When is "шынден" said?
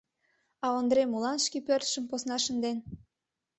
2.45-2.77